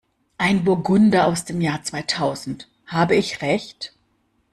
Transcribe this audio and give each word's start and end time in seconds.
Ein 0.39 0.63
Burgunder 0.63 1.27
aus 1.27 1.45
dem 1.45 1.61
Jahr 1.61 1.83
zweitausend, 1.83 2.67
habe 2.87 3.13
ich 3.13 3.43
Recht? 3.43 3.93